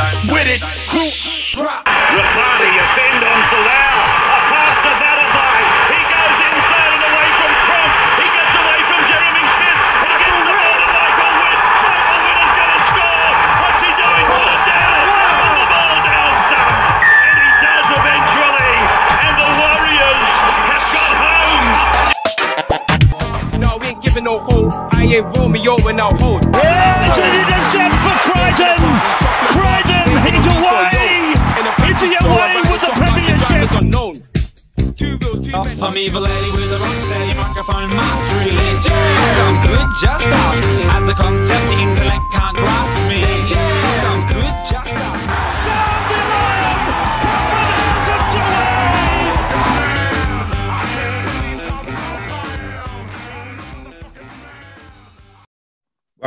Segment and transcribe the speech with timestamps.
[0.00, 1.12] With it, crew
[1.52, 1.84] drop.
[1.84, 4.00] Rapali offend on Salau.
[4.32, 5.60] A pass to Vadavai.
[5.92, 7.92] He goes inside and away from Trump.
[8.16, 9.76] He gets away from Jeremy Smith.
[10.00, 11.60] He gets the ball to Michael Witt.
[11.84, 13.28] Michael Witt is going to score.
[13.60, 14.24] What's he doing?
[14.24, 15.04] Put it oh, down.
[15.04, 16.72] Put the ball down, son.
[17.20, 18.72] And he does eventually.
[19.20, 20.24] And the Warriors
[20.64, 21.68] have got home.
[23.60, 24.72] No, we ain't giving no hold.
[24.96, 26.29] I ain't Romeo and no hold.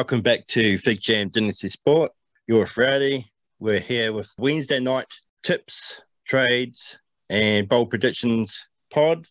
[0.03, 2.11] Welcome back to Fig Jam Dynasty Sport.
[2.45, 3.25] You're Friday.
[3.59, 5.07] We're here with Wednesday night
[5.43, 9.25] tips, trades, and bold predictions pod.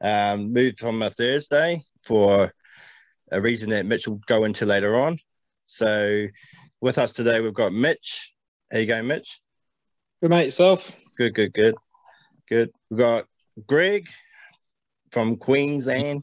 [0.00, 2.52] Um, moved from a Thursday for
[3.32, 5.18] a reason that Mitch will go into later on.
[5.66, 6.28] So,
[6.80, 8.32] with us today, we've got Mitch.
[8.70, 9.40] How you going, Mitch?
[10.22, 10.94] Good mate, yourself.
[11.16, 11.74] Good, good, good,
[12.48, 12.70] good.
[12.88, 13.26] We've got
[13.66, 14.08] Greg
[15.10, 16.22] from Queensland,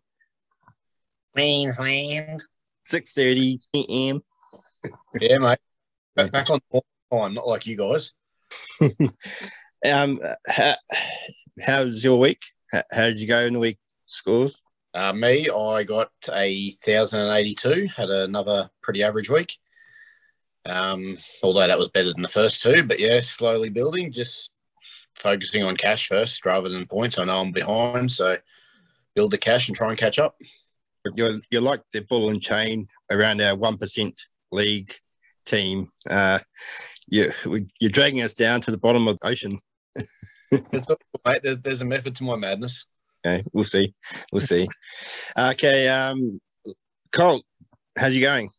[1.34, 2.42] Queensland.
[2.86, 4.22] Six thirty a.m.
[5.19, 5.59] Yeah, mate.
[6.16, 6.59] Back, back on
[7.11, 8.14] time, not like you guys.
[9.86, 10.75] Um, how,
[11.61, 12.44] how's your week?
[12.72, 13.78] How, how did you go in the week?
[14.08, 14.56] Scores?
[14.94, 17.88] Uh, me, I got a thousand and eighty-two.
[17.95, 19.56] Had another pretty average week.
[20.66, 24.11] Um, although that was better than the first two, but yeah, slowly building.
[24.11, 24.50] Just
[25.16, 27.19] focusing on cash first rather than points.
[27.19, 28.38] I know I'm behind, so
[29.13, 30.36] build the cash and try and catch up.
[31.16, 34.20] You're you're like the ball and chain around our one percent
[34.52, 34.92] league
[35.45, 35.89] team.
[36.09, 36.39] Uh,
[37.08, 37.31] you
[37.80, 39.59] you're dragging us down to the bottom of the ocean.
[40.52, 41.42] It's all right.
[41.42, 42.86] There's, there's a method to my madness.
[43.25, 43.92] Okay, we'll see.
[44.31, 44.67] We'll see.
[45.35, 46.40] okay, um,
[47.12, 47.44] Colt,
[47.97, 48.51] how's you going?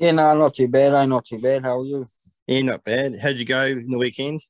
[0.00, 0.94] Yeah, no, not too bad.
[0.94, 1.06] Eh?
[1.06, 1.64] Not too bad.
[1.64, 2.08] How are you?
[2.48, 3.16] Yeah, not bad.
[3.22, 4.40] How'd you go in the weekend?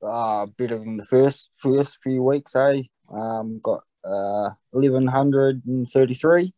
[0.00, 2.54] Uh, better than the first first few weeks.
[2.54, 2.82] Eh?
[3.10, 6.52] Um, got uh eleven hundred and thirty three.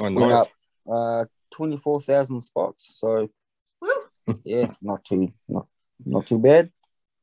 [0.00, 0.32] Oh, Went nice.
[0.42, 0.48] up
[0.90, 2.98] uh twenty four thousand spots.
[2.98, 3.28] So
[4.44, 5.66] yeah, not too not
[6.04, 6.70] not too bad.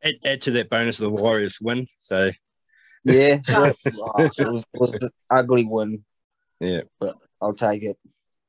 [0.03, 1.87] Add, add to that bonus of the Warriors win.
[1.99, 2.31] So
[3.05, 3.71] Yeah, yeah.
[3.99, 6.03] Oh, it was it was an ugly win.
[6.59, 6.81] Yeah.
[6.99, 7.97] but I'll take it.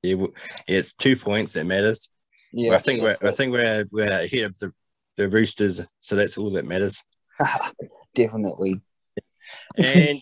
[0.02, 0.30] yeah, well,
[0.68, 2.08] yeah, it's two points that matters.
[2.52, 4.72] Yeah, I think we're I think we're we're ahead of the
[5.16, 7.02] the Roosters, so that's all that matters.
[8.14, 8.80] definitely.
[9.76, 10.20] And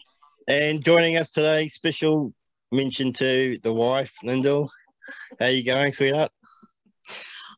[0.49, 2.33] and joining us today, special
[2.73, 4.71] mention to the wife, Lyndall.
[5.39, 6.31] How you going, sweetheart?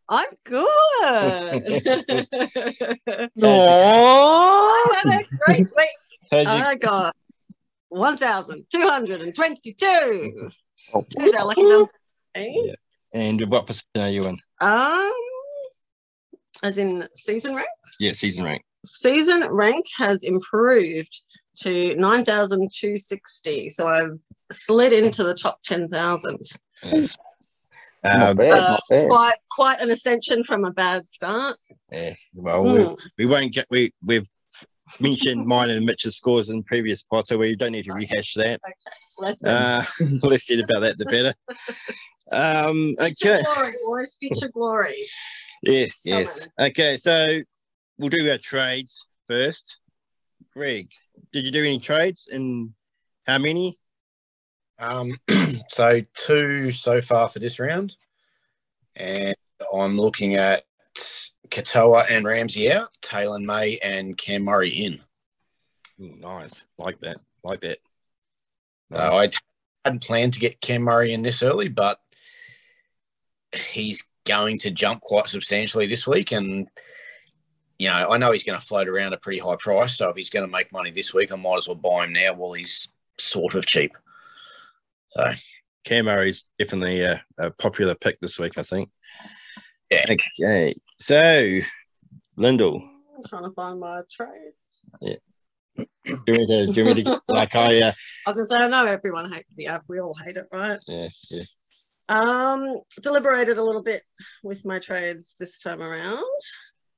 [0.09, 0.63] I'm good.
[1.01, 2.27] How'd
[3.41, 5.89] I had a great week.
[6.33, 7.15] You, I got
[7.89, 10.51] 1,222.
[10.95, 11.91] Oh, Is our lucky number?
[12.35, 12.45] Eh?
[12.47, 12.75] Yeah.
[13.15, 14.37] and what percent are you in?
[14.61, 15.13] Um,
[16.63, 17.69] as in season rank?
[18.01, 18.63] Yeah, season rank.
[18.85, 21.23] Season rank has improved
[21.61, 23.71] to 9,260.
[23.71, 24.21] So I've
[24.53, 26.39] slid into the top 10,000.
[26.85, 27.17] Yes.
[28.05, 28.77] not Um, Uh.
[28.89, 31.57] Quite, quite an ascension from a bad start.
[31.91, 32.77] yeah, well, Hmm.
[32.77, 34.29] we, we won't get we we've
[35.01, 38.61] mentioned mine and Mitch's scores in previous pods, so we don't need to rehash that.
[39.19, 39.49] Lesson.
[39.49, 39.85] Uh,
[40.23, 41.33] less said about that, the better.
[42.31, 43.43] Um, Future okay.
[43.43, 44.17] glory, boys.
[44.21, 45.07] Future glory.
[45.63, 46.47] Yes, yes.
[46.61, 47.39] Okay, so
[47.99, 49.79] we'll do our trades first.
[50.53, 50.91] Greg,
[51.33, 52.73] did you do any trades and
[53.27, 53.79] how many?
[54.79, 55.19] Um,
[55.69, 57.97] so two so far for this round,
[58.97, 59.35] and
[59.73, 60.65] I'm looking at
[61.49, 65.01] Katoa and Ramsey out, Taylan May and Cam Murray in.
[66.01, 66.65] Ooh, nice.
[66.79, 67.19] Like that.
[67.45, 67.79] Like that.
[68.93, 69.31] Uh, I
[69.85, 72.01] hadn't planned to get Cam Murray in this early, but
[73.53, 76.69] he's going to jump quite substantially this week, and
[77.79, 79.97] you know I know he's going to float around a pretty high price.
[79.97, 82.13] So if he's going to make money this week, I might as well buy him
[82.13, 82.89] now while he's
[83.19, 83.97] sort of cheap.
[85.11, 85.33] So
[85.85, 88.91] Cam Murray's definitely a, a popular pick this week, I think.
[89.91, 90.07] yeah,
[90.41, 91.59] Okay, so
[92.37, 92.83] Lyndall,
[93.15, 94.87] I'm trying to find my trades.
[95.01, 95.17] Yeah.
[95.77, 97.93] do you want me to, do you want me to like I, uh,
[98.27, 99.83] I was gonna say I know everyone hates the app.
[99.89, 100.79] We all hate it, right?
[100.89, 101.43] yeah, yeah.
[102.09, 104.03] Um, deliberated a little bit
[104.43, 106.23] with my trades this time around,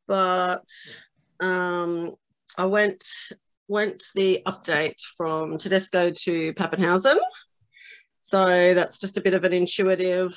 [0.06, 0.69] but
[1.41, 2.14] um,
[2.56, 3.05] I went
[3.69, 7.19] went the update from Tedesco to Papenhuyzen.
[8.19, 10.37] So that's just a bit of an intuitive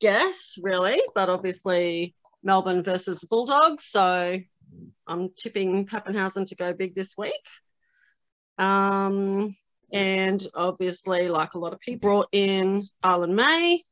[0.00, 1.00] guess, really.
[1.14, 3.84] But obviously, Melbourne versus the Bulldogs.
[3.84, 4.38] So
[5.06, 7.34] I'm tipping Papenhuyzen to go big this week.
[8.58, 9.56] Um,
[9.92, 13.82] and obviously, like a lot of people, brought in Arlen May.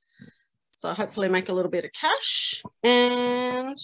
[0.68, 2.62] So hopefully make a little bit of cash.
[2.84, 3.78] And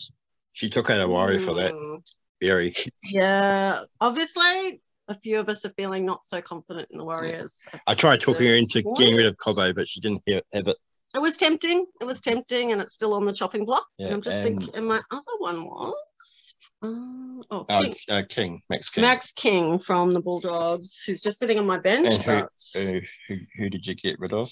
[0.54, 1.72] She took out a worry for that.
[1.72, 1.96] Hmm,
[2.40, 2.74] Very.
[3.04, 7.62] Yeah, obviously a few of us are feeling not so confident in the Warriors.
[7.86, 8.98] I tried talking her into What?
[8.98, 10.76] getting rid of Cobbo, but she didn't have, it.
[11.14, 11.84] It was tempting.
[12.00, 13.84] It was tempting, and it's still on the chopping block.
[13.98, 17.94] Yeah, and I'm just and- thinking, and my other one was, uh, oh, Oh, King.
[18.08, 19.02] uh, King, Max King.
[19.02, 22.06] Max King from the Bulldogs, who's just sitting on my bench.
[22.06, 24.50] And who- but Who, who, who did you get rid of?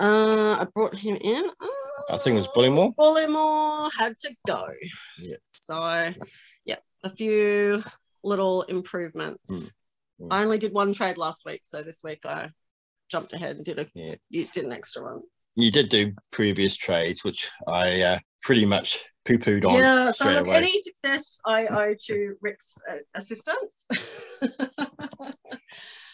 [0.00, 1.50] uh, I brought him in.
[2.08, 2.94] I think it was Bullemor.
[2.94, 4.68] Bullemor had to go.
[5.18, 5.36] Yeah.
[5.48, 6.12] So,
[6.64, 7.82] yeah, a few
[8.22, 9.50] little improvements.
[9.50, 9.72] Mm,
[10.20, 10.28] mm.
[10.30, 12.50] I only did one trade last week, so this week I
[13.10, 14.14] jumped ahead and did a Yeah.
[14.30, 15.22] you did an extra one.
[15.56, 20.24] You did do previous trades, which I uh, pretty much poo pooed on yeah, so
[20.24, 20.56] straight look, away.
[20.56, 23.86] any success I owe to Rick's uh, assistance.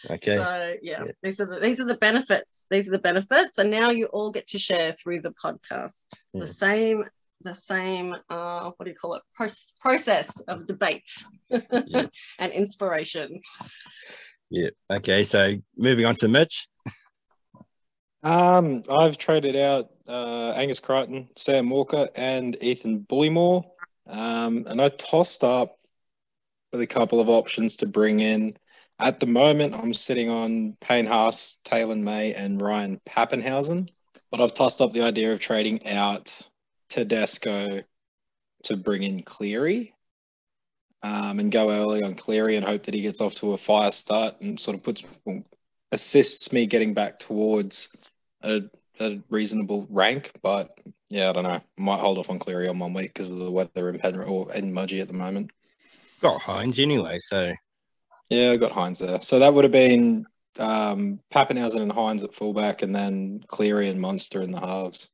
[0.09, 0.35] Okay.
[0.35, 1.11] So yeah, Yeah.
[1.21, 2.65] these are the these are the benefits.
[2.69, 6.41] These are the benefits, and now you all get to share through the podcast Yeah.
[6.41, 7.05] the same
[7.39, 11.09] the same uh what do you call it Proce- process of debate
[11.49, 12.07] Yeah.
[12.39, 13.39] and inspiration.
[14.49, 14.71] Yeah.
[14.91, 15.23] Okay.
[15.23, 16.67] So moving on to Mitch.
[18.23, 23.63] Um, I've traded out uh, Angus Crichton, Sam Walker, and Ethan Bullemor.
[24.07, 25.79] Um, and I tossed up
[26.71, 28.57] with a couple of options to bring in.
[28.99, 33.89] At the moment, I'm sitting on Payne Haas, Taylan May, and Ryan Papenhuyzen.
[34.31, 36.47] But I've tossed up the idea of trading out
[36.89, 37.81] Tedesco
[38.63, 39.93] to bring in Cleary
[41.03, 43.91] um, and go early on Cleary and hope that he gets off to a fire
[43.91, 45.03] start and sort of puts
[45.91, 48.09] assists me getting back towards
[48.41, 48.61] a,
[48.99, 50.31] a reasonable rank.
[50.41, 50.77] But
[51.09, 51.61] yeah, I don't know.
[51.77, 54.53] Might hold off on Cleary on one week because of the weather in Penrith or
[54.53, 55.51] in Mudgee at the moment.
[56.21, 57.17] Got Hynes anyway.
[57.19, 57.53] So
[58.29, 59.21] Yeah, I got Hynes there.
[59.21, 60.25] So that would have been
[60.59, 65.09] um, Papenhuyzen and Hynes at fullback, and then Cleary and Munster in the halves.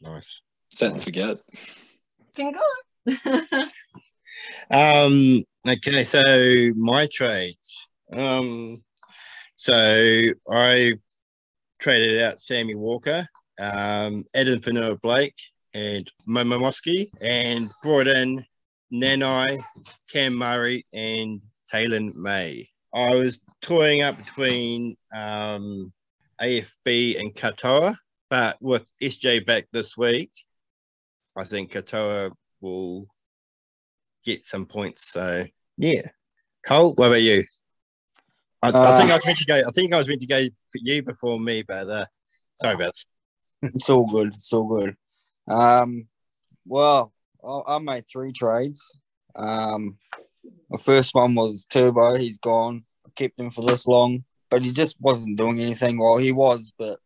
[0.00, 0.42] nice.
[0.70, 1.38] Set and forget.
[2.36, 2.54] Looking
[3.06, 3.68] good.
[4.70, 6.22] Um, okay, so
[6.76, 7.88] my trades.
[8.12, 8.82] Um,
[9.56, 9.74] so
[10.50, 10.94] I
[11.78, 13.26] traded out Sammy Walker,
[13.60, 15.38] um, Eden Fanua Blake,
[15.74, 18.44] and Momomoski, and brought in
[18.92, 19.58] Nanai,
[20.10, 21.42] Cam Murray, and
[21.72, 22.68] Taylan May.
[22.94, 25.92] I was toying up between um,
[26.40, 27.96] AFB and Katoa,
[28.30, 30.30] but with SJ back this week,
[31.36, 33.06] I think Katoa will
[34.24, 35.12] get some points.
[35.12, 35.44] So
[35.76, 36.02] yeah,
[36.66, 37.44] Cole, what about you?
[38.74, 39.56] I, I think I was meant to go.
[39.56, 42.06] I think I was meant to go for you before me, but uh,
[42.54, 42.92] sorry about
[43.62, 44.34] It's all good.
[44.34, 44.96] It's all good.
[45.48, 46.08] Um,
[46.66, 47.12] well,
[47.44, 48.98] I, I made three trades.
[49.34, 49.98] Um,
[50.70, 52.16] the first one was Turbo.
[52.16, 52.84] He's gone.
[53.06, 55.98] I kept him for this long, but he just wasn't doing anything.
[55.98, 56.98] Well, he was, but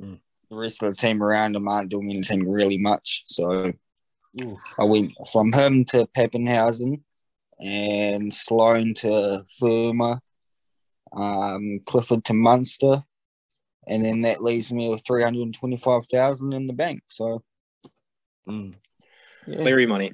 [0.00, 0.20] Mm.
[0.50, 3.22] the rest of the team around him aren't doing anything really much.
[3.26, 3.72] So
[4.40, 4.56] Ooh.
[4.78, 7.02] I went from him to Papenhuyzen
[7.60, 10.20] and Sloan to Firma,
[11.14, 13.02] um, Clifford to Munster,
[13.88, 17.02] and then that leaves me with three hundred and twenty-five thousand in the bank.
[17.08, 17.42] So
[18.48, 18.74] Mm,
[19.46, 20.12] yeah, Cleary money.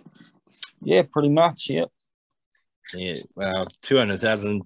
[0.82, 1.70] yeah, pretty much.
[1.70, 1.88] Yep.
[2.94, 4.62] yeah, well, two hundred thousand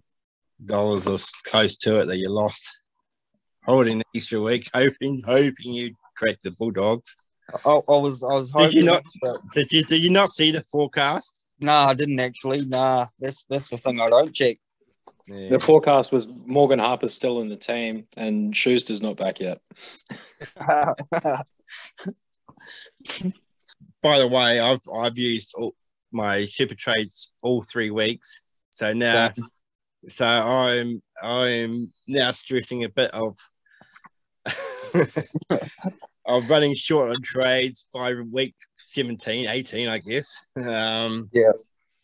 [0.67, 2.77] dollars or close to it that you lost.
[3.65, 7.17] Holding the extra week, hoping, hoping you crack the Bulldogs.
[7.65, 8.71] I, I was, I was hoping.
[8.71, 9.03] Did you not?
[9.21, 9.85] but- Did you?
[9.85, 11.45] Did you not see the forecast?
[11.61, 12.65] Nah, I didn't actually.
[12.67, 14.57] Nah, that's that's the thing I don't check.
[15.29, 15.51] Yeah.
[15.51, 19.61] The forecast was Morgan Harper's still in the team, and Schuster's not back yet.
[24.03, 25.75] By the way, I've I've used all
[26.11, 28.43] my super trades all three weeks.
[28.71, 29.31] So now,
[30.09, 33.37] so I'm I'm now stressing a bit of
[36.27, 40.47] of running short on trades by week 17, 18, I guess.
[40.57, 41.53] Um, Yeah.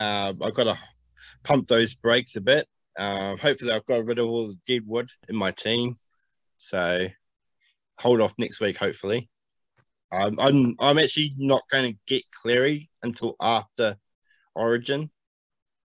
[0.00, 0.78] Um, I've got to
[1.42, 2.66] pump those brakes a bit.
[2.99, 5.97] Um, hopefully, I've got rid of all the dead wood in my team.
[6.57, 7.07] So
[7.99, 9.28] hold off next week, hopefully.
[10.12, 13.95] I'm I'm I'm actually not going to get Cleary until after
[14.55, 15.11] Origin.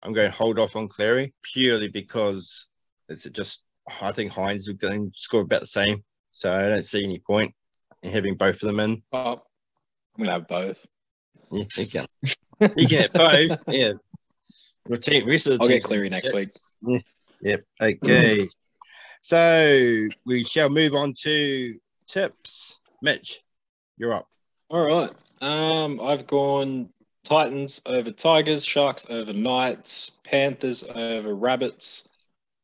[0.01, 2.67] I'm going to hold off on Cleary purely because
[3.09, 3.61] it's just
[4.01, 7.19] I think Hynes is going to score about the same, so I don't see any
[7.19, 7.53] point
[8.01, 9.03] in having both of them in.
[9.11, 9.37] Oh,
[10.17, 10.85] I'm gonna have both.
[11.51, 12.05] Yeah, you can
[12.75, 13.59] you can have both.
[13.73, 13.93] Yeah,
[14.85, 16.49] the team, rest of the I'll get Cleary next week.
[17.41, 17.65] Yep.
[17.81, 18.45] Okay.
[19.21, 21.73] So we shall move on to
[22.07, 22.79] tips.
[23.01, 23.41] Mitch,
[23.97, 24.29] you're up.
[24.69, 25.11] All right.
[25.41, 26.89] Um, I've gone
[27.25, 32.09] Titans over Tigers, Sharks over Knights, Panthers over Rabbits,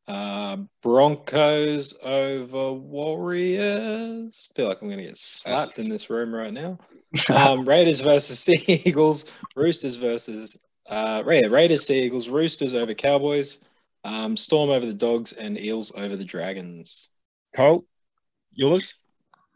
[0.08, 4.48] uh, Broncos over Warriors.
[4.56, 6.78] feel like I'm going to get slapped in this room right now.
[7.28, 9.24] Um, Raiders versus Sea Eagles,
[9.56, 10.56] Roosters versus
[10.88, 13.58] uh, Ra- Raiders, Sea Eagles, Roosters over Cowboys,
[14.04, 17.10] um, Storm over the Dogs, and Eels over the Dragons.
[17.54, 17.84] Cole,
[18.52, 18.94] yours?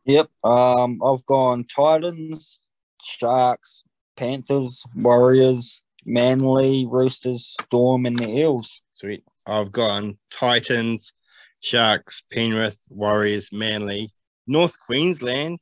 [0.04, 0.28] Yep.
[0.42, 2.58] Um, I've gone Titans,
[3.02, 3.84] Sharks,
[4.16, 8.82] Panthers, Warriors, Manly, Roosters, Storm, and the Eels.
[8.94, 9.24] Sweet.
[9.46, 11.12] I've gone Titans,
[11.60, 14.10] Sharks, Penrith, Warriors, Manly,
[14.46, 15.58] North Queensland,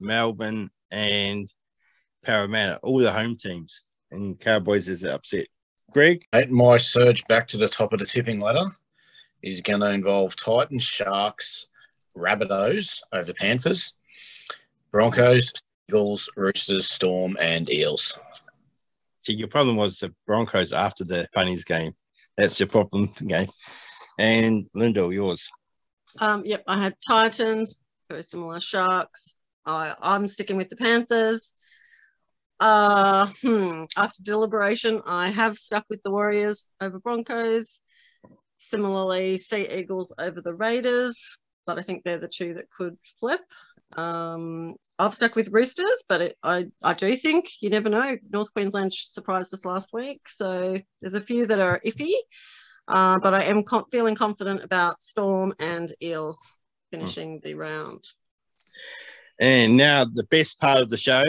[0.00, 1.50] Melbourne, and
[2.22, 2.78] Parramatta.
[2.82, 3.82] All the home teams.
[4.10, 5.46] And Cowboys is upset.
[5.92, 6.26] Greg?
[6.50, 8.66] My surge back to the top of the tipping ladder
[9.42, 11.66] is going to involve Titans, Sharks,
[12.16, 13.94] Rabbitohs over Panthers,
[14.92, 15.52] Broncos,
[15.88, 18.18] Eagles, Roosters, Storm, and Eels.
[19.18, 21.92] See, your problem was the Broncos after the Bunnies game.
[22.36, 23.46] That's your problem, okay?
[24.18, 25.48] And Lyndall, yours.
[26.20, 27.76] Um, yep, I had Titans,
[28.08, 29.36] very similar Sharks.
[29.64, 31.54] I, I'm sticking with the Panthers.
[32.60, 37.80] Uh, hmm, after deliberation, I have stuck with the Warriors over Broncos.
[38.56, 43.40] Similarly, Sea Eagles over the Raiders, but I think they're the two that could flip.
[43.96, 48.16] Um, I've stuck with Roosters, but it, I, I do think you never know.
[48.30, 52.12] North Queensland surprised us last week, so there's a few that are iffy.
[52.88, 56.58] Uh, but I am com- feeling confident about Storm and Eels
[56.90, 58.02] finishing the round.
[59.38, 61.22] And now the best part of the show,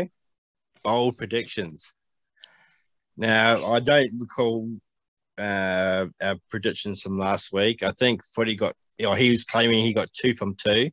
[0.84, 1.94] bold predictions.
[3.18, 4.70] Now I don't recall
[5.38, 7.84] uh, our predictions from last week.
[7.84, 10.90] I think Footy got, or he was claiming he got two from two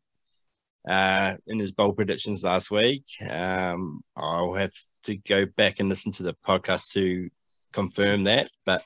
[0.88, 3.04] uh, in his bold predictions last week.
[3.28, 4.72] Um, I'll have
[5.04, 7.28] to go back and listen to the podcast to
[7.72, 8.82] confirm that, but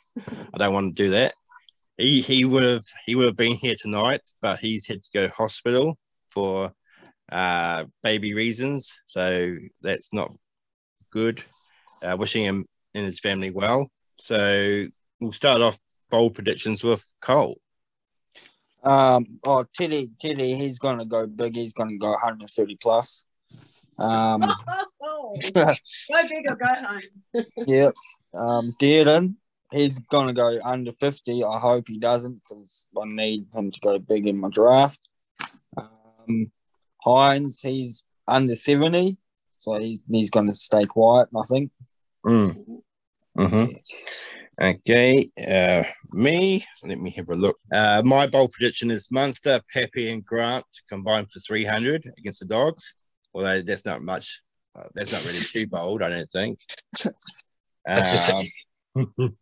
[0.54, 1.34] I don't want to do that.
[1.98, 5.28] He he would have he would have been here tonight, but he's had to go
[5.28, 5.98] hospital
[6.30, 6.72] for
[7.30, 10.32] uh, baby reasons, so that's not
[11.10, 11.42] good.
[12.02, 12.64] Uh, wishing him
[12.94, 13.90] and his family well.
[14.18, 14.86] So
[15.20, 15.78] we'll start off
[16.10, 17.58] bold predictions with Cole.
[18.82, 21.54] Um, oh, Teddy, Teddy, he's gonna go big.
[21.54, 23.24] He's gonna go 130 plus.
[23.98, 24.40] Um,
[25.54, 25.72] go
[26.28, 27.02] big or go home.
[27.66, 27.92] yep.
[28.34, 29.34] Um, Dearden,
[29.70, 31.44] he's gonna go under 50.
[31.44, 35.00] I hope he doesn't because I need him to go big in my draft.
[35.76, 36.50] Um,
[37.04, 39.18] Hynes, he's under 70,
[39.60, 41.28] so he's he's gonna stay quiet.
[41.36, 41.70] I think.
[42.26, 42.80] Mm.
[43.36, 43.64] hmm
[44.62, 46.66] Okay, uh, me.
[46.82, 47.56] Let me have a look.
[47.72, 52.94] Uh, my bold prediction is Munster, Pepe, and Grant combined for 300 against the Dogs.
[53.32, 54.42] Although that's not much.
[54.76, 56.58] Uh, that's not really too bold, I don't think.
[57.88, 58.44] Um,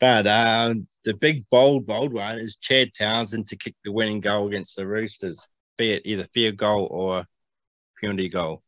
[0.00, 4.46] but um, the big bold, bold one is Chad Townsend to kick the winning goal
[4.46, 7.24] against the Roosters, be it either field goal or
[8.00, 8.62] penalty goal.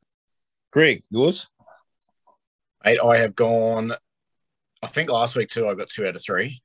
[0.76, 1.48] Greg, yours?
[2.84, 3.92] Mate, I have gone.
[4.82, 6.60] I think last week too, I got two out of three.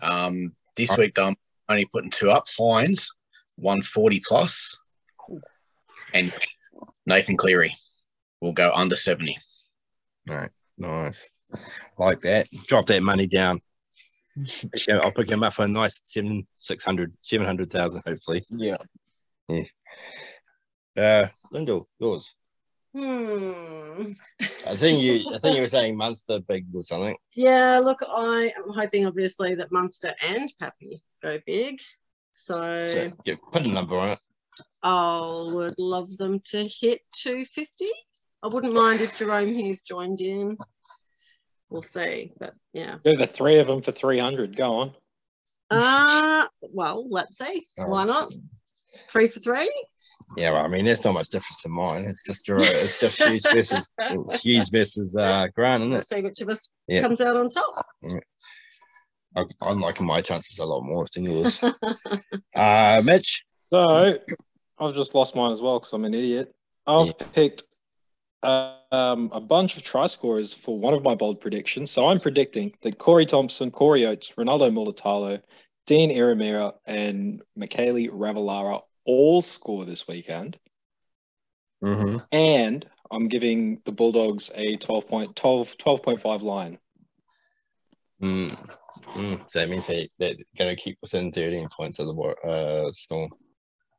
[0.00, 0.96] Um, this Oh.
[0.96, 1.36] week, I'm
[1.68, 2.48] only putting two up.
[2.48, 3.06] Hynes,
[3.54, 4.76] 140 plus,
[6.12, 6.36] and
[7.06, 7.76] Nathan Cleary
[8.40, 9.38] will go under 70.
[10.76, 11.30] Nice.
[11.96, 12.48] Like that.
[12.66, 13.60] Drop that money down.
[14.88, 18.44] Yeah, I'll pick him up for a nice seven, 600, 700,000, hopefully.
[18.50, 18.78] Yeah.
[19.48, 19.62] Yeah.
[20.96, 22.34] Uh, Lyndall, yours.
[22.94, 24.12] Hmm.
[24.66, 27.16] I think you, I think you were saying Munster big or something.
[27.34, 31.80] Yeah, look, I am hoping obviously that Munster and Pappy go big.
[32.30, 34.18] So, So get, put a number on it.
[34.82, 37.88] I would love them to hit 250.
[38.42, 40.56] I wouldn't mind if Jahrome Hughes joined in.
[41.70, 42.32] We'll see.
[42.38, 42.96] But yeah.
[43.04, 44.56] Do the three of them for 300.
[44.56, 44.94] Go on.
[45.70, 47.66] Uh well, let's see.
[47.78, 47.88] Oh.
[47.88, 48.32] Why not?
[49.08, 49.72] Three for three?
[50.36, 52.04] Yeah, well, I mean, there's not much difference in mine.
[52.04, 56.06] It's just Jahrome- it's just Hughes versus it's Hughes versus uh, Grant, isn't We'll it?
[56.06, 57.02] see which of us Yeah.
[57.02, 57.86] comes out on top.
[59.36, 61.60] I, I'm liking my chances a lot more than yours.
[62.56, 64.16] uh, Mitch, So
[64.78, 66.52] I've just lost mine as well because I'm an idiot.
[66.86, 67.26] I've Yeah.
[67.32, 67.64] picked
[68.42, 71.90] uh, um, a bunch of try scorers for one of my bold predictions.
[71.90, 75.40] So I'm predicting that Corey Thompson, Corey Oates, Ronaldo Mulitalo,
[75.86, 80.58] Dean Ieremia, and Mikaele Ravalawa all score this weekend.
[81.82, 82.18] mm-hmm.
[82.32, 86.78] And I'm giving the Bulldogs a 12 point, 12, 12.5 line.
[88.22, 88.70] Mm,
[89.14, 89.44] mm.
[89.48, 92.90] So that means they, they're going to keep within 13 points of the War- uh,
[92.92, 93.30] Storm.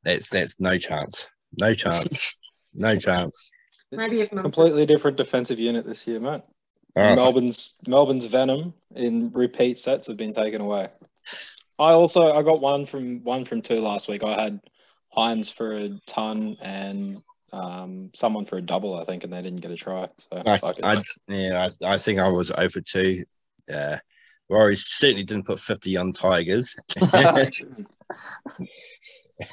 [0.03, 1.27] That's that's no chance.
[1.59, 2.37] No chance.
[2.73, 3.51] no chance.
[3.91, 6.41] Maybe if Munster Completely different defensive unit this year, mate.
[6.95, 10.89] Oh, Melbourne's Melbourne's venom in repeat sets have been taken away.
[11.77, 14.23] I also I got one from one from two last week.
[14.23, 14.61] I had
[15.15, 17.21] Hynes for a ton and
[17.53, 20.07] um, someone for a double, I think, and they didn't get a try.
[20.17, 20.59] So I.
[20.83, 23.23] I, yeah, I, I think I was over two.
[23.73, 23.97] Uh,
[24.49, 26.75] Rory certainly didn't put 50 on Tigers.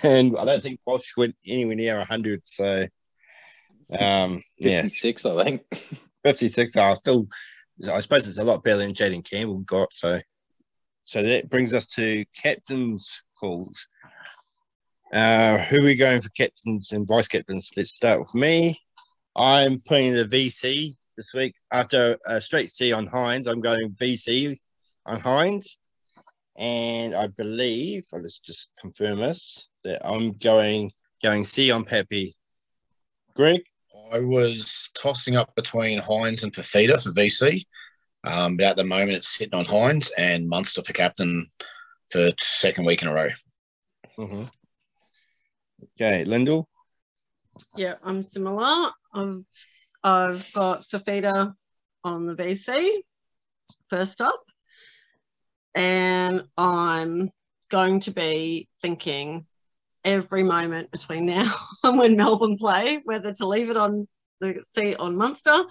[0.02, 2.42] and I don't think Walsh went anywhere near 100.
[2.44, 2.86] So,
[3.98, 5.62] um, yeah, 56, I think.
[6.24, 7.26] 56 I still,
[7.90, 9.92] I suppose it's a lot better than Jayden Campbell got.
[9.92, 10.20] So,
[11.04, 13.88] so that brings us to captain's calls.
[15.12, 17.70] Uh, who are we going for captains and vice captains?
[17.76, 18.78] Let's start with me.
[19.36, 23.46] I'm putting the VC this week after a straight C on Hynes.
[23.46, 24.56] I'm going VC
[25.04, 25.76] on Hynes,
[26.56, 30.92] and I believe oh, let's just confirm this that I'm going
[31.22, 32.34] going C on Pepe.
[33.36, 33.62] Greg,
[34.12, 37.64] I was tossing up between Hynes and Fifita for VC.
[38.24, 41.46] Um, but at the moment, it's sitting on Hynes and Munster for captain
[42.10, 43.28] for second week in a row.
[44.18, 44.44] mm-hmm.
[46.00, 46.68] Okay, Lyndall,
[47.76, 48.90] Yeah, I'm similar.
[49.14, 49.44] I've,
[50.02, 51.54] I've got Fifita
[52.04, 53.02] on the VC
[53.90, 54.42] first up.
[55.74, 57.30] And I'm
[57.70, 59.46] going to be thinking
[60.04, 61.52] every moment between now
[61.84, 64.06] and when Melbourne play whether to leave it on
[64.40, 65.64] the seat on Munster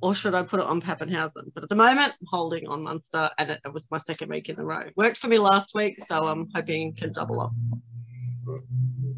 [0.00, 1.52] or should I put it on Papenhuyzen.
[1.54, 4.48] But at the moment, I'm holding on Munster and it, it was my second week
[4.48, 4.84] in a row.
[4.96, 7.52] Worked for me last week, so I'm hoping it can double up.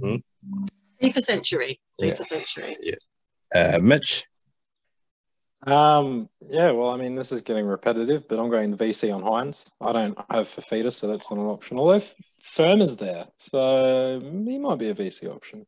[0.00, 0.22] Mhm.
[1.02, 1.80] C for century.
[1.86, 2.14] C Yeah.
[2.14, 2.76] for century.
[3.54, 4.26] uh, Mitch,
[5.66, 9.22] Um, yeah, well, I mean, this is getting repetitive, but I'm going the VC on
[9.22, 9.70] Hynes.
[9.80, 11.78] I don't have Fifita, so that's not an option.
[11.78, 12.02] Although
[12.42, 15.66] Firm is there, so he might be a VC option.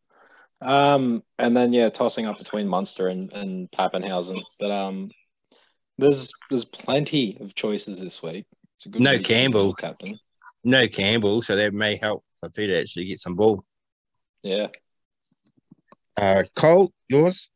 [0.62, 4.40] Um, and then yeah, tossing up between Munster and, and Papenhuyzen.
[4.60, 5.10] But um,
[5.98, 8.46] there's there's plenty of choices this week.
[8.76, 9.74] It's a good No reason to be Campbell.
[9.74, 10.18] captain.
[10.64, 13.62] no Campbell, so that may help Fifita actually get some ball.
[14.42, 14.68] Yeah,
[16.16, 17.48] Uh, Cole, yours?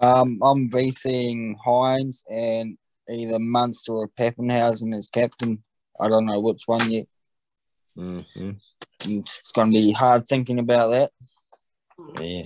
[0.00, 2.76] Um, I'm VCing Hynes and
[3.08, 5.62] either Munster or Papenhuyzen as captain.
[5.98, 7.06] I don't know which one yet.
[7.96, 8.50] Mm-hmm.
[9.06, 11.10] It's going to be hard thinking about that.
[12.20, 12.42] Yeah.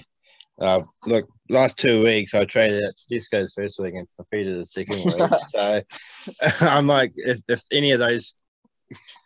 [0.60, 4.66] Uh, look, last two weeks I traded at Disco the first week and Fifita the
[4.66, 5.18] second week.
[5.50, 5.82] so
[6.68, 8.34] I'm like, if, if any of those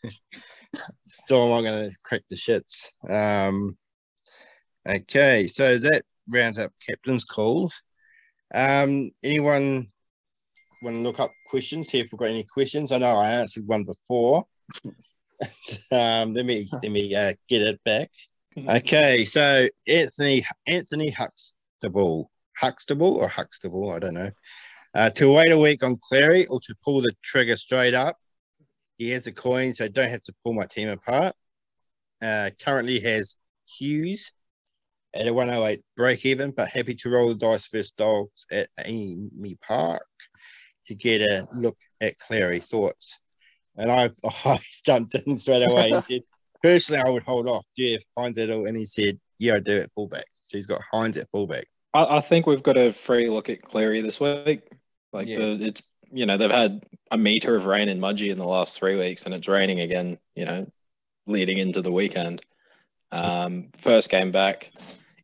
[1.09, 2.89] still I'm going to crack the shits.
[3.09, 3.77] Um,
[4.87, 7.83] okay, so that rounds up captain's calls.
[8.55, 9.91] Um, anyone
[10.83, 11.89] want to look up questions?
[11.89, 12.93] See if we've got any questions.
[12.93, 14.47] I know I answered one before.
[15.93, 18.11] um, let me let me uh, get it back.
[18.69, 24.31] Okay, so Anthony Anthony Huxtable, Huxtable or Huxtable, I don't know.
[24.95, 28.19] Uh, to wait a week on Cleary or to pull the trigger straight up.
[28.99, 31.35] He has a coin, so don't have to pull my team apart.
[32.21, 34.33] Uh, currently has Hughes
[35.15, 39.57] at a 108 break even, but happy to roll the dice first dogs at Amy
[39.67, 40.07] Park
[40.87, 43.19] to get a look at Cleary thoughts.
[43.77, 44.11] And I,
[44.45, 46.23] I jumped in straight away and said,
[46.63, 48.67] personally, I would hold off Jeff Hynes at all.
[48.67, 50.25] And he said, yeah, I do at fullback.
[50.43, 51.67] So he's got Hynes at fullback.
[51.95, 54.63] I, I think we've got a free look at Cleary this week.
[55.13, 55.39] Like Yeah.
[55.39, 58.79] the it's you know they've had a meter of rain in Mudgee in the last
[58.79, 60.19] three weeks, and it's raining again.
[60.35, 60.67] You know,
[61.27, 62.45] leading into the weekend.
[63.11, 64.73] Um, first game back.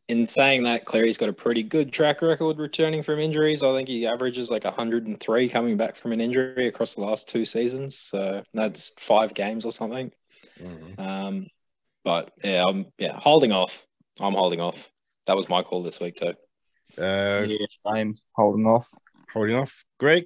[0.09, 3.61] In saying that, Cleary's got a pretty good track record returning from injuries.
[3.61, 7.45] I think he averages like 103 coming back from an injury across the last two
[7.45, 7.99] seasons.
[7.99, 10.11] So that's five games or something.
[10.59, 10.99] Mhm.
[10.99, 11.47] Um,
[12.03, 13.85] but yeah, I'm yeah holding off.
[14.19, 14.89] I'm holding off.
[15.27, 16.33] That was my call this week too.
[16.97, 18.91] Uh, yeah, I'm holding off.
[19.31, 19.85] Holding off.
[19.99, 20.25] Greg?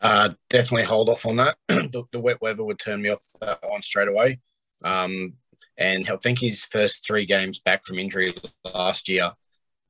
[0.00, 1.56] Uh, definitely hold off on that.
[1.66, 4.38] the, the wet weather would turn me off that one straight away.
[4.84, 5.32] Um,
[5.78, 8.34] and I think his first three games back from injury
[8.64, 9.32] last year,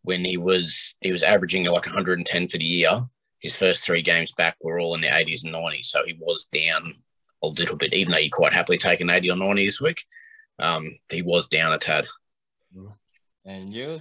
[0.03, 3.03] when he was he was averaging like 110 for the year.
[3.40, 6.46] His first three games back were all in the 80s and 90s, so he was
[6.46, 6.83] down
[7.42, 7.92] a little bit.
[7.92, 10.03] Even though he quite happily taken 80 or 90 this week,
[10.59, 12.07] um, he was down a tad.
[13.44, 14.01] And you?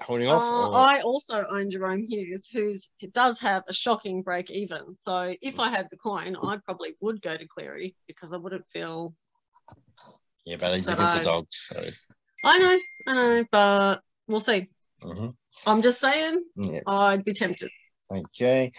[0.00, 0.42] Holding off?
[0.42, 4.96] Uh, I also own Jahrome Hughes, who's it does have a shocking break even.
[4.96, 8.66] So if I had the coin, I probably would go to Cleary because I wouldn't
[8.72, 9.12] feel.
[10.44, 11.66] Yeah, but he's but against the I- dogs.
[11.70, 11.84] So.
[12.44, 14.68] I know, I know, but we'll see.
[15.02, 15.34] mhm.
[15.66, 16.80] I'm just saying, Yeah.
[16.86, 17.70] I'd be tempted.
[18.10, 18.72] Okay.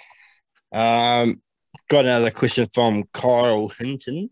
[0.71, 1.41] Um,
[1.89, 4.29] got another question from Kyle Hinton.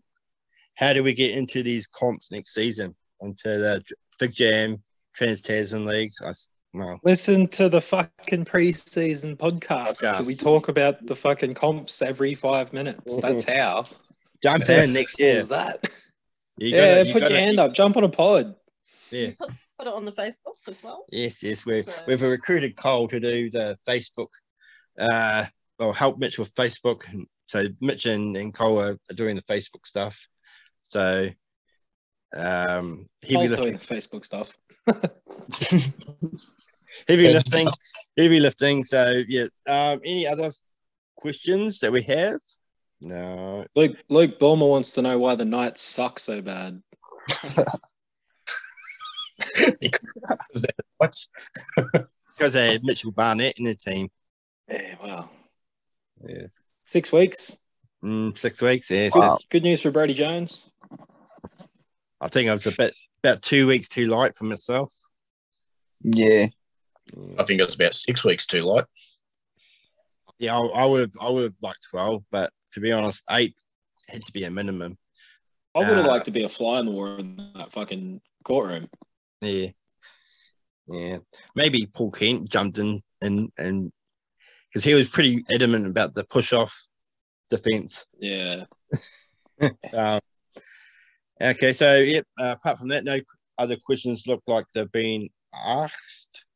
[0.74, 2.94] How do we get into these comps next season?
[3.20, 3.84] Into the
[4.18, 4.82] Big Jam,
[5.14, 6.20] Trans Tasman leagues?
[6.22, 10.02] I s- Well, Listen to the fucking preseason podcast.
[10.02, 10.26] Podcast.
[10.26, 13.18] We talk about the fucking comps every five minutes.
[13.20, 13.84] That's how.
[14.42, 15.36] jump in next year.
[15.36, 15.84] Is that?
[16.60, 17.72] You yeah, gotta- you put gotta- your hand up.
[17.72, 18.54] Jump on a pod.
[19.10, 19.30] Yeah.
[19.38, 21.04] Put, put it on the Facebook as well.
[21.10, 21.64] Yes, yes.
[21.66, 24.28] We've So- we've recruited Cole to do the Facebook,
[24.98, 25.46] uh,
[25.78, 27.02] or help Mitch with Facebook.
[27.46, 30.28] So Mitch and, and Cole are, are doing the Facebook stuff.
[30.82, 31.28] So
[32.36, 34.56] um, heavy Cole's lifting, doing the Facebook stuff.
[37.08, 37.30] heavy Yeah.
[37.30, 37.68] lifting,
[38.18, 38.84] heavy lifting.
[38.84, 39.46] So yeah.
[39.66, 40.52] Um, any other
[41.16, 42.40] questions that we have?
[43.00, 43.66] No.
[43.74, 46.82] Luke Luke Bulmer wants to know why the Knights suck so bad.
[50.98, 51.28] What's
[52.36, 54.08] Because they had Mitchell Barnett in the team.
[54.68, 55.30] Yeah, well,
[56.26, 56.46] Yeah.
[56.84, 57.56] six weeks.
[58.04, 58.90] Mm, six weeks.
[58.90, 59.14] Yes.
[59.14, 59.36] Wow.
[59.50, 60.70] Good news for Brodie Jones.
[62.20, 64.92] I think I was a bit about two weeks too light for myself.
[66.02, 66.46] Yeah.
[67.38, 68.84] I think it's about six weeks too light.
[70.38, 71.12] Yeah, I, I would have.
[71.20, 73.54] I would have liked twelve, but to be honest, eight
[74.08, 74.96] had to be a minimum.
[75.74, 78.20] I would have Uh, liked to be a fly in the wall in that fucking
[78.44, 78.88] courtroom.
[79.40, 79.68] Yeah,
[80.88, 81.18] yeah.
[81.54, 83.92] Maybe Paul Kent jumped in and and
[84.68, 86.86] because he was pretty adamant about the push off
[87.48, 88.04] defense.
[88.18, 88.64] Yeah.
[89.92, 90.20] Um,
[91.38, 92.26] okay, so yep.
[92.38, 93.18] Uh, apart from that, no
[93.58, 96.46] other questions look like they've been asked.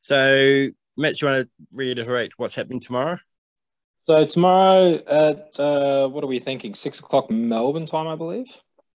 [0.00, 3.16] So, Matt, you want to reiterate what's happening tomorrow?
[4.06, 6.74] So tomorrow at uh, what are we thinking?
[6.74, 8.46] Six o'clock Melbourne time, I believe.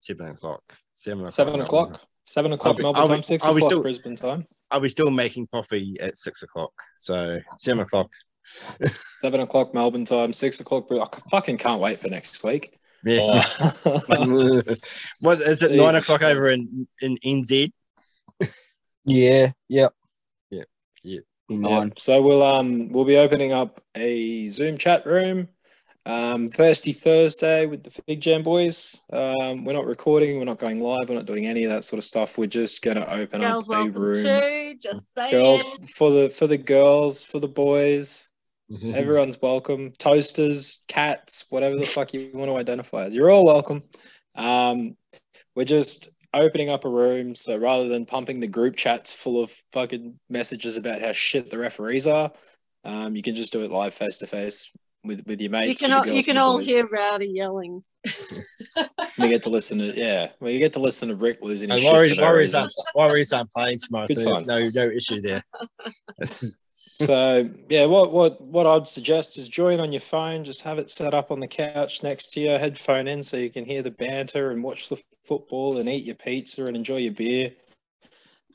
[0.00, 0.62] Seven o'clock.
[0.92, 1.34] Seven o'clock.
[1.34, 2.00] Seven o'clock.
[2.24, 3.22] Seven o'clock be- Melbourne I'll time.
[3.22, 4.46] 6 I'll o'clock still- Brisbane time.
[4.70, 6.72] I'll be still making coffee at six o'clock.
[6.98, 8.10] So seven o'clock.
[9.20, 10.32] Seven o'clock Melbourne time.
[10.34, 10.88] Six o'clock.
[10.88, 12.78] Bri- I c- fucking can't wait for next week.
[13.04, 13.20] Yeah.
[13.22, 13.98] Oh.
[15.20, 15.72] what is it?
[15.72, 17.70] Nine o'clock over in in NZ.
[19.06, 19.52] Yeah.
[19.68, 19.92] Yep.
[21.48, 21.68] Yeah, yeah.
[21.68, 21.78] Yep.
[21.80, 21.92] nine.
[21.96, 25.48] So we'll um we'll be opening up a Zoom chat room.
[26.06, 28.98] Um, Thirsty Thursday with the Big Jam boys.
[29.12, 30.38] Um, we're not recording.
[30.38, 31.08] We're not going live.
[31.08, 32.38] We're not doing any of that sort of stuff.
[32.38, 34.24] We're just gonna open Girls up a welcome room.
[34.24, 34.74] too.
[34.80, 35.32] Just saying.
[35.32, 38.30] Girls for the for the girls for the boys.
[38.94, 39.92] Everyone's welcome.
[39.98, 43.14] Toasters, cats, whatever the fuck you want to identify as.
[43.14, 43.82] You're all welcome.
[44.34, 44.96] Um,
[45.54, 47.34] we're just opening up a room.
[47.34, 51.58] So rather than pumping the group chats full of fucking messages about how shit the
[51.58, 52.32] referees are,
[52.84, 54.70] um, you can just do it live face to face
[55.04, 55.80] with with your mates.
[55.80, 57.82] You can all, you can all hear Rowdy yelling.
[59.18, 60.30] We get to listen to yeah.
[60.40, 61.92] Well, you get to listen to Rick losing his And shit.
[61.92, 62.60] Warriors, for no Warriors, reason.
[62.60, 65.42] aren't, Warriors aren't playing tomorrow, Good so no no issue there.
[67.06, 70.42] So yeah, what what what I'd suggest is join on your phone.
[70.44, 73.50] Just have it set up on the couch next to your headphone in, so you
[73.50, 77.12] can hear the banter and watch the football and eat your pizza and enjoy your
[77.12, 77.52] beer.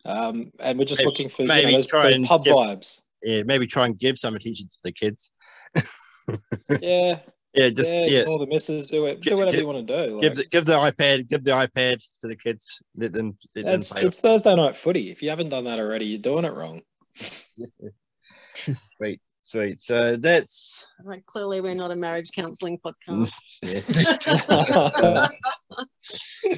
[0.03, 3.01] Um, and we're just Maybe- looking for you know, those, those pub give- vibes.
[3.21, 5.31] yeah, maybe try and give some attention to the kids.
[6.81, 7.19] Yeah,
[7.53, 8.23] Yeah, just yeah, yeah.
[8.27, 9.21] All the misses do it.
[9.21, 10.19] Do whatever gi- you want to do.
[10.19, 12.81] Give the, give the iPad, give the iPad to the kids.
[12.97, 14.01] Let them let them it's, play.
[14.03, 15.11] it's Thursday night footy.
[15.11, 16.81] If you haven't done that already, you're doing it wrong.
[18.97, 19.81] Sweet, sweet.
[19.81, 23.33] So that's Like clearly, we're not a marriage counselling podcast.
[23.63, 25.27] yeah.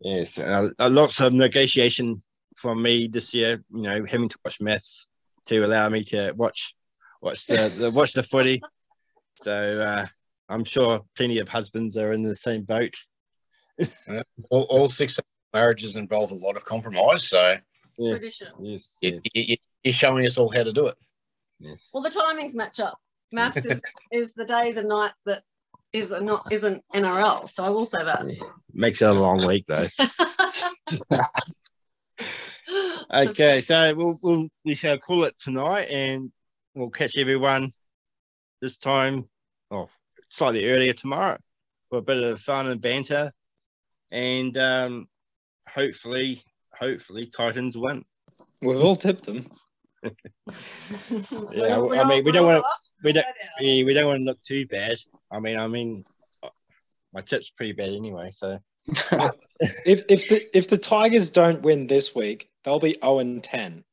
[0.00, 2.22] yes, uh, uh, lots of negotiation
[2.56, 3.62] from me this year.
[3.74, 5.08] You know, having to watch maths
[5.46, 6.74] to allow me to watch
[7.20, 8.60] watch the, the watch the footy.
[9.36, 10.06] So uh,
[10.48, 12.94] I'm sure plenty of husbands are in the same boat.
[14.50, 15.18] All, all six
[15.52, 17.56] marriages involve a lot of compromise, so
[17.98, 18.10] Yeah.
[18.12, 18.48] Tradition.
[18.60, 20.96] Yes, you, yes, you, you- you're showing us all how to do it.
[21.58, 21.90] yes.
[21.92, 22.98] Well, the timings match up.
[23.32, 25.42] Maths is, is the days and nights that
[25.92, 27.48] is not isn't NRL.
[27.48, 28.24] So I will say that.
[28.26, 28.48] Yeah.
[28.72, 29.86] Makes it a long week though.
[33.12, 36.32] Okay, so we'll, we'll we shall call it tonight, and
[36.74, 37.72] we'll catch everyone
[38.60, 39.28] this time,
[39.70, 39.88] oh,
[40.28, 41.38] slightly earlier tomorrow,
[41.88, 43.32] for a bit of fun and banter,
[44.10, 45.08] and um,
[45.68, 48.04] hopefully, hopefully Titans win.
[48.60, 49.48] We've all tipped them.
[51.52, 52.62] Yeah, We- we I mean, we we don't wanna-
[53.02, 53.34] we don't- go down.
[53.60, 54.96] Yeah, we don't want to look too bad.
[55.30, 56.04] I mean, I mean,
[57.12, 58.30] my tip's pretty bad anyway.
[58.32, 58.58] So
[59.84, 63.84] If if the if the Tigers don't win this week, they'll be 0 and 10.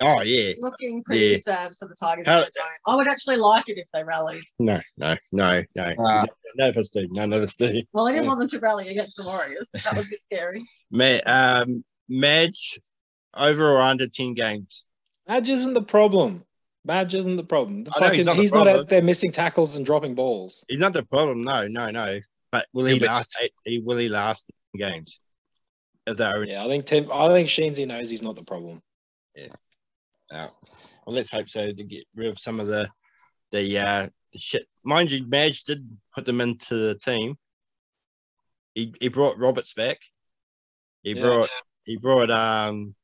[0.00, 1.38] oh yeah, Looking pretty Yeah.
[1.38, 2.26] sad for the Tigers.
[2.26, 2.48] How- if.
[2.86, 4.42] I would actually like it if they rallied.
[4.58, 6.24] no, no, no, no, Ah.
[6.56, 7.06] none of us do.
[7.10, 7.82] None of us do.
[7.92, 9.70] Well, I didn't want them to rally against the Warriors.
[9.72, 10.62] That was a bit scary.
[10.90, 12.80] Ma- um, Madge,
[13.34, 14.84] over or under ten games?
[15.28, 16.44] Madge isn't the problem.
[16.84, 17.84] Madge isn't the problem.
[17.84, 20.14] The I know he's fucking, not the he's not out there missing tackles and dropping
[20.14, 20.64] balls.
[20.68, 21.44] He's not the problem.
[21.44, 22.18] No, no, no.
[22.50, 23.36] But will he Yeah, but- last?
[23.40, 25.20] Eight, he will he last games?
[26.06, 27.12] If they're Yeah, I think Tim.
[27.12, 28.80] I think Sheensy knows he's not the problem.
[29.36, 29.48] Yeah.
[30.30, 32.88] Well, let's hope so to get rid of some of the
[33.50, 34.66] the uh, the shit.
[34.84, 37.36] Mind you, Madge did put them into the team.
[38.74, 39.98] He he brought Roberts back.
[41.02, 41.22] He Yeah.
[41.22, 41.50] brought
[41.84, 42.94] he brought um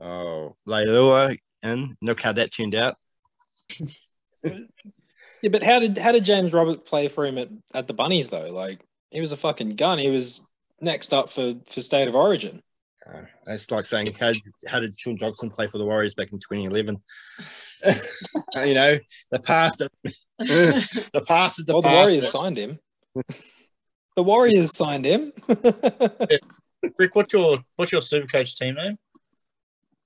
[0.00, 1.96] oh Leilua in.
[2.02, 2.96] Look how that turned out.
[5.42, 8.28] Yeah, but how did how did James Robert play for him at, at the Bunnies
[8.28, 8.50] though?
[8.50, 8.80] Like
[9.10, 9.98] he was a fucking gun.
[9.98, 10.40] He was
[10.80, 12.62] next up for for State of Origin.
[13.06, 14.32] Uh, that's like saying how
[14.66, 16.96] how did Shaun Johnson play for the Warriors back in 2011?
[18.64, 18.98] you know,
[19.30, 19.82] the past
[20.38, 21.88] the past is the Well, the.
[21.90, 22.78] Warriors signed him.
[24.16, 25.32] the Warriors signed him.
[26.98, 28.98] Rick, what's your what's your super coach team name?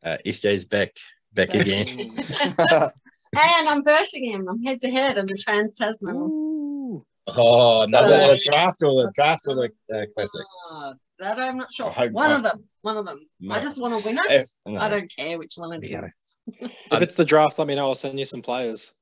[0.04, 0.92] Uh, SJ's back
[1.34, 1.86] back again.
[3.36, 4.48] and I'm versing him.
[4.48, 6.16] I'm head to head in the Trans Tasman.
[6.16, 7.04] Ooh.
[7.28, 10.40] Oh, another the draft or the draft or the uh, classic.
[10.70, 11.90] Uh, that I'm not sure.
[11.90, 12.36] Hope one not.
[12.36, 12.64] of them.
[12.82, 13.20] One of them.
[13.50, 14.24] I just want to win it.
[14.30, 14.80] If- no.
[14.80, 16.06] I don't care which one it No.
[16.06, 16.70] is.
[16.90, 17.86] If it's the draft, let me know.
[17.86, 18.94] I'll send you some players.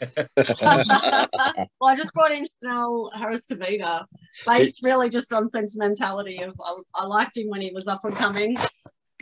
[0.16, 0.26] well,
[1.82, 4.04] I just brought in Chanel Harris Tavita,
[4.46, 8.14] based really just on sentimentality of I, I liked him when he was up and
[8.14, 8.56] coming,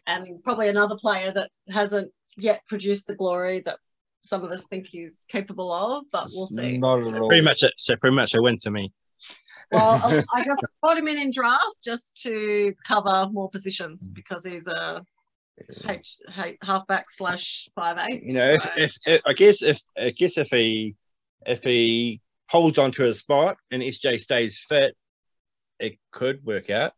[0.09, 3.79] and probably another player that hasn't yet produced the glory that
[4.23, 6.79] some of us think he's capable of, but we'll see.
[6.79, 7.29] Not at all.
[7.29, 7.73] pretty much it.
[7.77, 8.93] So pretty much a win to me.
[9.71, 14.45] Well, I I just brought him in in draft just to cover more positions because
[14.45, 15.05] he's a
[15.89, 18.23] H, H, halfback slash five eight.
[18.23, 20.97] You know, if, if, if I guess if I guess if he
[21.47, 24.97] if he holds on to his spot and SJ stays fit,
[25.79, 26.93] it could work out.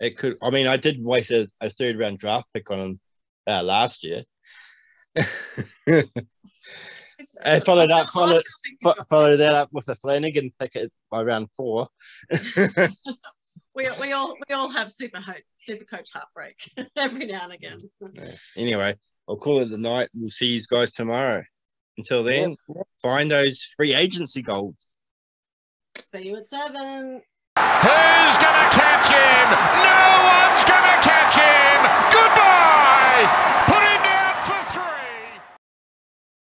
[0.00, 0.36] It could.
[0.42, 3.00] I mean, I did waste a, a third round draft pick on him
[3.46, 4.22] uh, last year.
[7.44, 8.42] I followed up, followed,
[8.82, 11.88] fo- followed that up with a Flanagan pick at by round four.
[13.74, 16.56] we, we all we all have super ho- super coach heartbreak
[16.96, 17.80] every now and again.
[18.56, 18.94] anyway,
[19.28, 20.10] I'll call it a night.
[20.14, 21.42] We'll see you guys tomorrow.
[21.96, 22.54] Until then,
[23.00, 24.96] find those free agency goals.
[26.14, 27.22] See you at seven.
[27.56, 29.46] Who's going to catch him?
[29.80, 31.78] No one's going to catch him.
[32.12, 33.55] Goodbye.